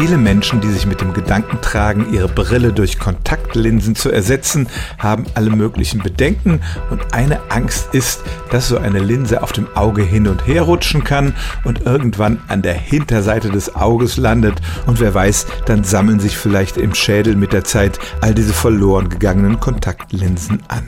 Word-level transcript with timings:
Viele 0.00 0.16
Menschen, 0.16 0.60
die 0.60 0.70
sich 0.70 0.86
mit 0.86 1.00
dem 1.00 1.12
Gedanken 1.12 1.60
tragen, 1.60 2.12
ihre 2.12 2.28
Brille 2.28 2.72
durch 2.72 3.00
Kontaktlinsen 3.00 3.96
zu 3.96 4.12
ersetzen, 4.12 4.68
haben 4.96 5.24
alle 5.34 5.50
möglichen 5.50 6.00
Bedenken 6.00 6.60
und 6.90 7.12
eine 7.14 7.50
Angst 7.50 7.92
ist, 7.96 8.22
dass 8.52 8.68
so 8.68 8.78
eine 8.78 9.00
Linse 9.00 9.42
auf 9.42 9.50
dem 9.50 9.66
Auge 9.74 10.02
hin 10.02 10.28
und 10.28 10.46
her 10.46 10.62
rutschen 10.62 11.02
kann 11.02 11.34
und 11.64 11.84
irgendwann 11.84 12.40
an 12.46 12.62
der 12.62 12.74
Hinterseite 12.74 13.50
des 13.50 13.74
Auges 13.74 14.16
landet 14.16 14.62
und 14.86 15.00
wer 15.00 15.14
weiß, 15.14 15.48
dann 15.66 15.82
sammeln 15.82 16.20
sich 16.20 16.38
vielleicht 16.38 16.76
im 16.76 16.94
Schädel 16.94 17.34
mit 17.34 17.52
der 17.52 17.64
Zeit 17.64 17.98
all 18.20 18.34
diese 18.34 18.52
verloren 18.52 19.08
gegangenen 19.08 19.58
Kontaktlinsen 19.58 20.62
an. 20.68 20.84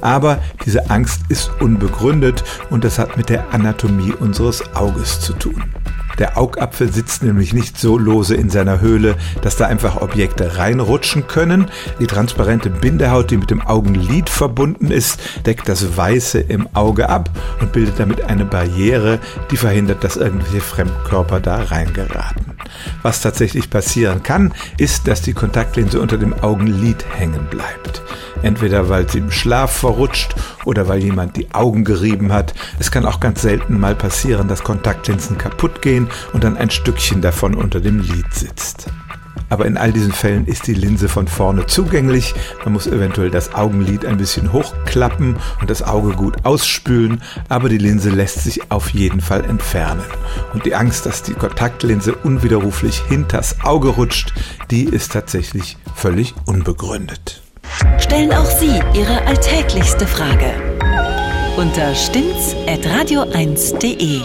Aber 0.00 0.40
diese 0.66 0.90
Angst 0.90 1.20
ist 1.28 1.52
unbegründet 1.60 2.42
und 2.70 2.82
das 2.82 2.98
hat 2.98 3.16
mit 3.16 3.28
der 3.28 3.54
Anatomie 3.54 4.14
unseres 4.18 4.74
Auges 4.74 5.20
zu 5.20 5.34
tun. 5.34 5.62
Der 6.18 6.36
Augapfel 6.36 6.92
sitzt 6.92 7.22
nämlich 7.22 7.52
nicht 7.52 7.78
so 7.78 7.96
lose 7.96 8.34
in 8.34 8.50
seiner 8.50 8.80
Höhle, 8.80 9.16
dass 9.42 9.56
da 9.56 9.66
einfach 9.66 10.00
Objekte 10.00 10.58
reinrutschen 10.58 11.26
können. 11.26 11.66
Die 12.00 12.06
transparente 12.06 12.70
Bindehaut, 12.70 13.30
die 13.30 13.36
mit 13.36 13.50
dem 13.50 13.62
Augenlid 13.62 14.28
verbunden 14.28 14.90
ist, 14.90 15.20
deckt 15.46 15.68
das 15.68 15.96
Weiße 15.96 16.40
im 16.40 16.68
Auge 16.74 17.08
ab 17.08 17.30
und 17.60 17.72
bildet 17.72 17.98
damit 18.00 18.22
eine 18.22 18.44
Barriere, 18.44 19.18
die 19.50 19.56
verhindert, 19.56 20.04
dass 20.04 20.16
irgendwelche 20.16 20.60
Fremdkörper 20.60 21.40
da 21.40 21.62
reingeraten. 21.62 22.47
Was 23.02 23.20
tatsächlich 23.20 23.70
passieren 23.70 24.22
kann, 24.22 24.52
ist, 24.76 25.08
dass 25.08 25.22
die 25.22 25.32
Kontaktlinse 25.32 26.00
unter 26.00 26.18
dem 26.18 26.34
Augenlid 26.42 27.04
hängen 27.14 27.46
bleibt. 27.50 28.02
Entweder 28.42 28.88
weil 28.88 29.08
sie 29.08 29.18
im 29.18 29.30
Schlaf 29.30 29.72
verrutscht 29.72 30.34
oder 30.64 30.88
weil 30.88 31.02
jemand 31.02 31.36
die 31.36 31.52
Augen 31.52 31.84
gerieben 31.84 32.32
hat. 32.32 32.54
Es 32.78 32.90
kann 32.90 33.04
auch 33.04 33.20
ganz 33.20 33.42
selten 33.42 33.78
mal 33.78 33.94
passieren, 33.94 34.48
dass 34.48 34.62
Kontaktlinsen 34.62 35.38
kaputt 35.38 35.82
gehen 35.82 36.08
und 36.32 36.44
dann 36.44 36.56
ein 36.56 36.70
Stückchen 36.70 37.20
davon 37.20 37.54
unter 37.54 37.80
dem 37.80 38.00
Lid 38.00 38.32
sitzt. 38.32 38.88
Aber 39.48 39.66
in 39.66 39.76
all 39.76 39.92
diesen 39.92 40.12
Fällen 40.12 40.46
ist 40.46 40.66
die 40.66 40.74
Linse 40.74 41.08
von 41.08 41.28
vorne 41.28 41.66
zugänglich. 41.66 42.34
Man 42.64 42.74
muss 42.74 42.86
eventuell 42.86 43.30
das 43.30 43.54
Augenlid 43.54 44.04
ein 44.04 44.18
bisschen 44.18 44.52
hochklappen 44.52 45.36
und 45.60 45.70
das 45.70 45.82
Auge 45.82 46.12
gut 46.12 46.44
ausspülen, 46.44 47.22
aber 47.48 47.68
die 47.68 47.78
Linse 47.78 48.10
lässt 48.10 48.42
sich 48.42 48.70
auf 48.70 48.90
jeden 48.90 49.20
Fall 49.20 49.44
entfernen. 49.44 50.04
Und 50.52 50.66
die 50.66 50.74
Angst, 50.74 51.06
dass 51.06 51.22
die 51.22 51.34
Kontaktlinse 51.34 52.14
unwiderruflich 52.14 53.02
hinters 53.08 53.56
Auge 53.62 53.88
rutscht, 53.88 54.34
die 54.70 54.84
ist 54.84 55.12
tatsächlich 55.12 55.76
völlig 55.94 56.34
unbegründet. 56.46 57.42
Stellen 57.98 58.32
auch 58.32 58.50
Sie 58.50 58.80
Ihre 58.94 59.26
alltäglichste 59.26 60.06
Frage 60.06 60.54
unter 61.58 61.94
stimmtz.radio1.de. 61.94 64.22